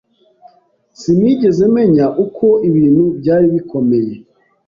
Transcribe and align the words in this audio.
Sinigeze 0.99 1.63
menya 1.75 2.05
uko 2.23 2.45
ibintu 2.69 3.03
byari 3.19 3.47
bikomeye. 3.55 4.13